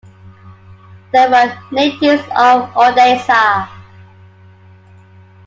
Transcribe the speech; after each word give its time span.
They 1.13 1.27
were 1.29 1.55
natives 1.71 2.23
of 2.35 2.75
Odessa. 2.75 3.69